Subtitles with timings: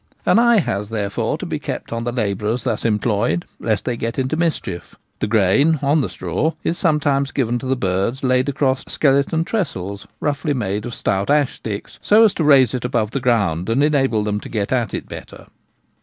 [0.25, 4.17] An eye has therefore to be kept on the labourers thus employed lest they get
[4.17, 4.89] into £ 2 5 2 The Gamekeeper at Home.
[4.89, 4.99] mischief.
[5.19, 10.07] The grain (on the straw) is sometimes given to the birds laid across skeleton trestles,
[10.19, 13.83] roughly made of stout ash sticks, so as to raise it above the ground and
[13.83, 15.45] enable them to get at it better.